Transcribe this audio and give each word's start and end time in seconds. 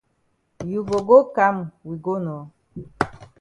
You 0.71 0.81
go 0.89 0.97
go 1.09 1.17
kam 1.35 1.55
we 1.87 1.95
go 2.05 2.13
nor. 2.25 2.41